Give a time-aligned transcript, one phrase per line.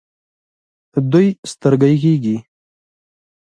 [1.11, 2.37] دوی سترګۍ کیږي.